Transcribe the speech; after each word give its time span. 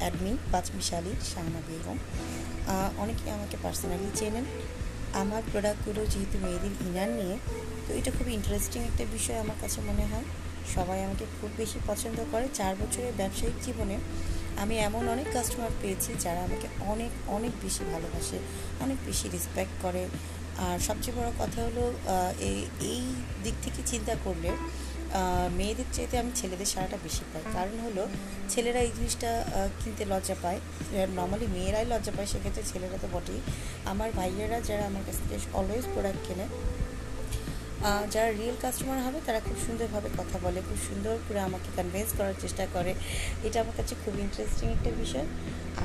Admin 0.00 0.36
পাঁচমিশালী 0.52 1.12
Shahana 1.32 1.60
Begum. 1.68 1.98
অনেকে 3.02 3.26
আমাকে 3.36 3.56
personally 3.62 4.08
চেনেন। 4.20 4.44
আমার 5.22 5.42
প্রোডাক্টগুলো 5.52 6.00
যেহেতু 6.12 6.36
মেয়েদের 6.44 6.74
ইনার 6.86 7.10
নিয়ে, 7.18 7.36
তো 7.86 7.90
এটা 7.98 8.10
খুব 8.16 8.26
ইন্টারেস্টিং 8.38 8.80
একটা 8.90 9.04
বিষয় 9.16 9.38
আমার 9.44 9.58
কাছে 9.62 9.78
মনে 9.88 10.04
হয়। 10.10 10.26
সবাই 10.74 10.98
আমাকে 11.06 11.24
খুব 11.38 11.50
বেশি 11.56 11.78
পছন্দ 11.88 12.18
করে। 12.32 12.46
চার 12.58 12.72
বছরের 12.82 13.14
ব্যবসায়িক 13.20 13.56
জীবনে 13.66 13.96
আমি 14.62 14.74
এমন 14.88 15.02
অনেক 15.14 15.28
কাস্টমার 15.34 15.72
পেয়েছি 15.82 16.10
যারা 16.24 16.40
আমাকে 16.48 16.66
অনেক 16.92 17.12
অনেক 17.36 17.52
বেশি 17.62 17.82
ভালোবাসে, 17.92 18.38
অনেক 18.84 18.98
বেশি 19.08 19.26
রেসপেক্ট 19.34 19.74
করে। 19.84 20.02
আর 20.64 20.78
সবচেয়ে 20.88 21.16
বড় 21.18 21.30
কথা 21.42 21.58
হলো 21.66 21.84
এই 22.90 23.02
দিক 23.44 23.56
থেকে 23.64 23.80
চিন্তা 23.92 24.14
করলে 24.24 24.50
মেয়েদের 25.58 25.88
চাইতে 25.96 26.14
আমি 26.22 26.32
ছেলেদের 26.40 26.68
সারাটা 26.72 26.98
বেশি 27.06 27.24
পাই। 27.32 27.44
কারণ 27.56 27.76
হলো, 27.86 28.02
ছেলেরা 28.52 28.80
এই 28.86 28.92
জিনিসটা 28.96 29.30
কিনতে 29.80 30.04
লজ্জা 30.12 30.36
পায়। 30.42 30.60
নর্মালি 31.18 31.46
মেয়েরাই 31.56 31.86
লজ্জা 31.92 32.12
পায়, 32.16 32.28
সেক্ষেত্রে 32.32 32.62
ছেলেরা 32.70 32.96
তো 33.02 33.08
বটেই। 33.14 33.40
আমার 33.92 34.08
ভাইয়েরা 34.18 34.58
যারা 34.68 34.84
আমার 34.90 35.04
কাছ 35.06 35.16
থেকে 35.22 35.36
অলওয়েজ 35.60 35.84
প্রোডাক্ট 35.94 36.22
কেনে 36.28 36.46
যারা 38.10 38.30
রিয়েল 38.30 38.54
কাস্টমার 38.62 39.02
হবে, 39.02 39.20
তারা 39.26 39.40
খুব 39.40 39.56
সুন্দরভাবে 39.66 40.08
কথা 40.18 40.38
বলে, 40.42 40.60
খুব 40.60 40.76
সুন্দর 40.88 41.18
করে 41.28 41.40
আমাকে 41.40 41.82
কনভিন্স 41.82 42.14
করার 42.18 42.34
চেষ্টা 42.40 42.66
করে। 42.72 42.94
এটা 43.42 43.60
আমার 43.60 43.72
কাছে 43.76 43.94
খুব 44.04 44.18
ইন্টারেস্টিং 44.18 44.70
একটা 44.70 44.90
বিষয়। 44.90 45.26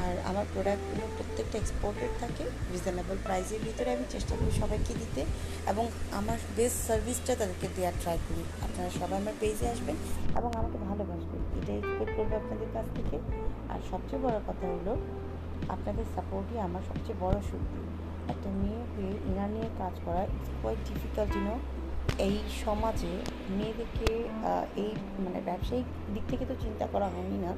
আর 0.04 0.18
আমার 0.26 0.46
প্রোডাক্টগুলো 0.54 1.08
প্রত্যেকটা 1.18 1.58
এক্সপোর্টেড 1.58 2.10
থাকে 2.20 2.44
রিজনেবল 2.44 3.18
প্রাইসের 3.24 3.60
ভিতরে 3.60 3.94
আমি 3.94 4.04
চেষ্টা 4.10 4.36
করি 4.36 4.52
সবাইকে 4.52 4.94
দিতে। 4.94 5.26
এবং 5.68 5.88
আমার 6.12 6.38
বেস্ট 6.56 6.88
সার্ভিসটা 6.88 7.36
তাদেরকে 7.36 7.68
দেওয়ার 7.76 7.94
ট্রাই 8.02 8.18
করি। 8.30 8.44
আপনারা 8.62 8.90
সবাই 9.00 9.20
আমার 9.20 9.34
পেজে 9.40 9.70
আসবেন 9.70 9.96
এবং 10.38 10.52
আমাকে 10.56 10.78
ভালোবাসবেন। 10.78 11.62
এটাই 11.62 11.78
এক্সপেক্ট 11.78 12.14
করব 12.18 12.34
আপনাদের 12.34 12.68
কাছ 12.74 12.86
থেকে। 12.96 13.18
আর 13.70 13.80
সবচেয়ে 13.92 14.22
বড় 14.22 14.40
কথা 14.48 14.68
হলো, 14.68 14.98
আপনাদের 15.70 16.04
সাপোর্টই 16.16 16.60
আমার 16.60 16.82
সবচেয়ে 16.88 17.18
বড় 17.20 17.36
শক্তি। 17.36 18.07
একটা 18.34 18.50
মেয়ে 18.62 18.84
হয়ে 18.94 19.14
ইনার 19.30 19.50
নিয়ে 19.56 19.70
কাজ 19.82 19.96
করা 20.06 20.22
ইটস 20.34 20.50
কোয়াইট 20.60 20.80
ডিফিকাল্ট 20.90 21.32
ইউনো 21.38 21.56
এই 22.28 22.38
সমাজে 22.66 23.14
মেয়েদেরকে 23.58 24.10
এই 24.84 24.92
মানে 25.26 25.40
ব্যবসায়িক 25.50 25.88
দিক 26.14 26.26
থেকে 26.32 26.44
তো 26.50 26.56
চিন্তা 26.64 26.86
করা 26.94 27.08
হয়নি 27.14 27.38
না। 27.46 27.52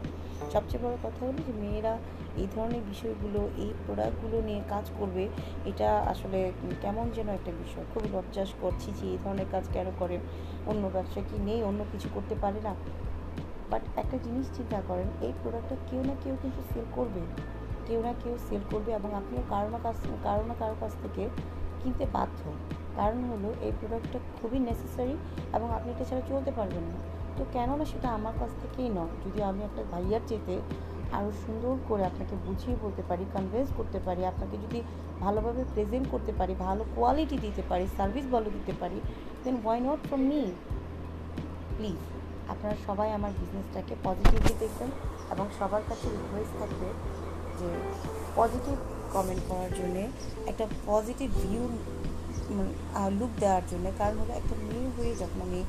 সবচেয়ে 0.54 0.82
বড় 0.84 0.96
কথা 1.06 1.20
হলো 1.28 1.42
যে 1.48 1.54
মেয়েরা 1.64 1.94
এই 2.42 2.48
ধরনের 2.56 2.84
বিষয়গুলো, 2.92 3.42
এই 3.64 3.72
প্রোডাক্টগুলো 3.86 4.38
নিয়ে 4.48 4.62
কাজ 4.74 4.86
করবে, 5.00 5.24
এটা 5.70 5.90
আসলে 6.14 6.40
কেমন 6.84 7.06
যেন 7.16 7.28
একটা 7.38 7.52
বিষয়। 7.64 7.86
খুব 7.92 8.04
লজ্জাস 8.14 8.52
করছি 8.62 8.90
যে 8.98 9.06
এই 9.14 9.20
ধরনের 9.24 9.50
কাজ 9.54 9.66
কেন 9.76 9.88
করে? 10.02 10.18
অন্য 10.72 10.84
ব্যবসা 10.96 11.22
কি 11.30 11.38
নেই? 11.48 11.60
অন্য 11.70 11.82
কিছু 11.92 12.08
করতে 12.16 12.36
পারে 12.44 12.60
না। 12.68 12.74
বাট 13.72 13.84
একটা 14.02 14.18
জিনিস 14.26 14.46
চিন্তা 14.58 14.80
করেন, 14.90 15.08
এই 15.26 15.34
প্রোডাক্টটা 15.42 15.78
কেউ 15.90 16.02
না 16.10 16.16
কেউ 16.24 16.36
কিন্তু 16.44 16.62
সেল 16.72 16.86
করবে। 16.98 17.22
কেউ 17.90 18.02
না 18.08 18.14
কেউ 18.22 18.36
সেল 18.48 18.62
করবে 18.72 18.92
এবং 19.00 19.10
আপনিও 19.20 19.44
কারও 19.54 19.70
না 19.76 19.80
কাছ 19.86 19.98
কারও 20.26 20.44
না 20.50 20.56
কারও 20.62 20.76
কাছ 20.84 20.94
থেকে 21.04 21.24
কিনতে 21.82 22.06
বাধ্য। 22.16 22.40
কারণ 23.00 23.20
হলো 23.32 23.50
এই 23.66 23.72
প্রোডাক্টটা 23.80 24.20
খুবই 24.38 24.60
নেসেসারি 24.68 25.16
এবং 25.58 25.68
আপনি 25.78 25.90
এটা 25.94 26.06
ছাড়া 26.10 26.24
চলতে 26.30 26.52
পারবেন 26.58 26.86
না। 26.92 27.00
তো 27.38 27.42
কেননা 27.56 27.86
সেটা 27.92 28.08
আমার 28.18 28.36
কাছ 28.42 28.52
থেকেই 28.62 28.90
নয়, 28.98 29.14
যদি 29.24 29.40
আমি 29.50 29.62
একটা 29.70 29.82
ভাইয়ার 29.92 30.24
চেতে 30.30 30.56
আরও 31.18 31.30
সুন্দর 31.44 31.74
করে 31.90 32.04
আপনাকে 32.12 32.36
বুঝিয়ে 32.46 32.76
বলতে 32.84 33.04
পারি 33.10 33.24
কনভিন্স 33.36 33.70
করতে 33.80 34.00
পারি, 34.08 34.22
আপনাকে 34.32 34.56
যদি 34.64 34.80
ভালোভাবে 35.24 35.64
প্রেজেন্ট 35.74 36.06
করতে 36.14 36.32
পারি, 36.40 36.54
ভালো 36.66 36.84
কোয়ালিটি 36.96 37.38
দিতে 37.46 37.64
পারি 37.70 37.86
সার্ভিস 37.98 38.26
ভালো 38.36 38.50
দিতে 38.58 38.74
পারি 38.82 38.98
then 39.44 39.56
why 39.64 39.80
not 39.88 40.00
from 40.08 40.22
me 40.32 40.42
please 41.78 42.02
আপনারা 42.52 42.76
সবাই 42.88 43.10
আমার 43.18 43.32
বিজনেসটাকে 43.40 43.94
পজিটিভলি 44.06 44.54
দেখবেন 44.64 44.90
এবং 45.34 45.46
সবার 45.58 45.84
কাছে 45.90 46.06
রিকোয়েস্ট 46.16 46.54
থাকবে 46.60 46.88
যে 47.60 47.70
পজিটিভ 48.36 48.76
কমেন্ট 49.14 49.44
করার 49.50 49.72
জন্যে, 49.80 50.04
একটা 50.52 50.66
পজিটিভ 50.86 51.28
ভিউ 51.42 51.64
লুক 53.20 53.32
দেওয়ার 53.40 53.66
জন্য। 53.72 53.86
কারণ 53.98 54.18
হলো, 54.22 54.34
একটা 54.42 54.56
মেয়ে 54.68 54.90
হয়ে 54.98 55.12
যখন 55.22 55.40
আমি 55.48 55.60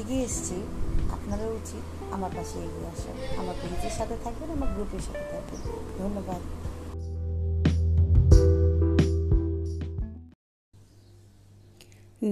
এগিয়ে 0.00 0.22
এসেছি, 0.28 0.56
আপনারও 1.16 1.52
উচিত 1.60 1.84
আমার 2.16 2.30
পাশে 2.36 2.56
এগিয়ে 2.66 2.88
আসা 2.94 3.10
আমার 3.40 3.54
পেজের 3.62 3.94
সাথে 3.98 4.16
থাকবেন, 4.24 4.48
আমার 4.56 4.68
গ্রুপের 4.74 5.02
সাথে 5.06 5.24
থাকবেন। 5.32 5.60
ধন্যবাদ। 5.98 6.42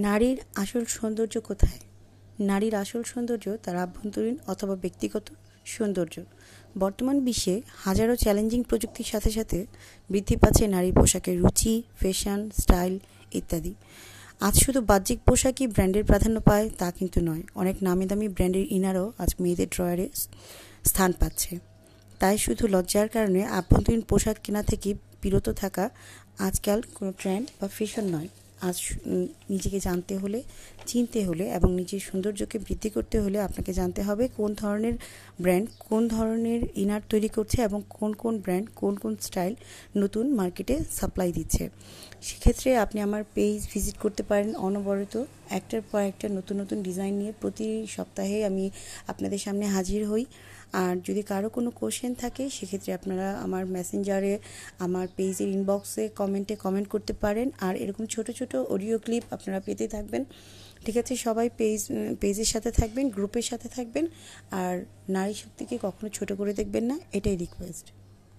নারীর 0.07 0.39
আসল 0.63 0.85
সৌন্দর্য 0.97 1.35
কোথায়? 1.41 1.79
নারীর 2.51 2.75
আসল 2.75 3.03
সৌন্দর্য 3.03 3.47
তার 3.65 3.77
আভ্যন্তরীণ 3.85 4.37
অথবা 4.47 4.75
ব্যক্তিগত 4.85 5.27
সৌন্দর্য। 5.75 6.17
বর্তমান 6.83 7.17
বিশ্বে 7.27 7.55
হাজারো 7.87 8.15
চ্যালেঞ্জিং 8.23 8.61
প্রযুক্তির 8.69 9.09
সাথে 9.13 9.31
সাথে 9.37 9.59
বৃদ্ধি 10.11 10.37
পাচ্ছে 10.43 10.65
নারীর 10.75 10.95
পোশাকের 11.01 11.37
রুচি, 11.43 11.75
ফ্যাশন, 12.01 12.41
স্টাইল 12.61 12.95
ইত্যাদি। 13.39 13.73
আজ 14.47 14.55
শুধু 14.65 14.81
বাহ্যিক 14.91 15.19
পোশাকই 15.29 15.67
ব্র্যান্ডের 15.75 16.05
প্রাধান্য 16.11 16.37
পায় 16.49 16.67
তা 16.81 16.89
কিন্তু 16.99 17.19
নয়, 17.29 17.43
অনেক 17.61 17.77
নামি 17.87 18.05
দামি 18.11 18.29
ব্র্যান্ডের 18.37 18.67
ইনারও 18.77 19.07
আজ 19.23 19.31
মেয়েদের 19.43 19.69
ড্রয়ারে 19.75 20.07
স্থান 20.91 21.11
পাচ্ছে। 21.21 21.53
তাই 22.21 22.37
শুধু 22.45 22.65
লজ্জার 22.75 23.09
কারণে 23.15 23.41
আভ্যন্তরীণ 23.59 24.03
পোশাক 24.11 24.37
কেনা 24.45 24.63
থেকে 24.71 24.89
বিরত 25.23 25.47
থাকা 25.63 25.85
আজকাল 26.47 26.79
কোনো 26.97 27.11
ট্রেন্ড 27.21 27.47
বা 27.59 27.67
ফ্যাশন 27.77 28.07
নয়। 28.15 28.29
আজ 28.69 28.79
নিজেকে 29.51 29.79
জানতে 29.81 30.15
হলে, 30.19 30.39
চিনতে 30.87 31.21
হলে 31.25 31.45
এবং 31.59 31.69
নিজের 31.81 32.01
সৌন্দর্যকে 32.01 32.57
বৃদ্ধি 32.59 32.89
করতে 32.91 33.17
হলে 33.21 33.39
আপনাকে 33.41 33.73
জানতে 33.73 34.01
হবে 34.03 34.25
কোন 34.39 34.51
ধরনের 34.55 34.95
ব্র্যান্ড 35.43 35.67
কোন 35.89 36.03
ধরনের 36.09 36.61
ইনার 36.83 37.03
তৈরি 37.09 37.29
করছে 37.29 37.59
এবং 37.63 37.81
কোন 37.89 38.11
কোন 38.23 38.35
ব্র্যান্ড 38.45 38.67
কোন 38.81 38.95
কোন 38.97 39.13
স্টাইল 39.27 39.55
নতুন 39.97 40.25
মার্কেটে 40.41 40.75
সাপ্লাই 40.99 41.31
দিচ্ছে। 41.33 41.65
সেক্ষেত্রে 42.27 42.71
আপনি 42.77 42.99
আমার 43.01 43.23
পেজ 43.35 43.59
ভিজিট 43.73 43.97
করতে 43.99 44.23
পারেন 44.23 44.51
অনবরত। 44.67 45.15
একটার 45.51 45.83
পর 45.91 46.01
একটা 46.01 46.29
নতুন 46.29 46.57
নতুন 46.61 46.83
ডিজাইন 46.83 47.15
নিয়ে 47.21 47.33
প্রতি 47.41 47.87
সপ্তাহে 47.87 48.45
আমি 48.45 48.71
আপনাদের 49.07 49.39
সামনে 49.39 49.67
হাজির 49.67 50.09
হই। 50.11 50.25
আর 50.73 50.95
যদি 51.05 51.23
কারও 51.23 51.49
কোনো 51.49 51.71
কোশ্চেন 51.71 52.15
থাকে, 52.15 52.51
সেক্ষেত্রে 52.51 52.93
আপনারা 52.95 53.27
আমার 53.45 53.67
মেসেঞ্জারে 53.67 54.39
আমার 54.79 55.07
পেজের 55.17 55.49
ইনবক্সে 55.49 56.09
কমেন্টে 56.09 56.57
কমেন্ট 56.57 56.89
করতে 56.89 57.13
পারেন। 57.13 57.51
আর 57.61 57.77
এরকম 57.77 58.07
ছোট 58.07 58.31
ছোট 58.31 58.57
অডিও 58.57 58.99
ক্লিপ 58.99 59.25
আপনারা 59.31 59.61
পেতে 59.61 59.89
থাকবেন। 59.89 60.25
ঠিক 60.85 60.97
আছে, 60.97 61.17
সবাই 61.17 61.51
পেজ 61.57 61.81
পেজের 62.21 62.45
সাথে 62.45 62.71
থাকবেন 62.71 63.09
গ্রুপের 63.09 63.43
সাথে 63.43 63.69
থাকবেন। 63.69 64.07
আর 64.51 64.85
নারী 65.09 65.35
শক্তিকে 65.35 65.79
কখনো 65.83 66.09
ছোট 66.09 66.33
করে 66.33 66.53
দেখবেন 66.53 66.85
না, 66.85 66.99
এটাই 67.13 67.37
রিকোয়েস্ট 67.37 67.87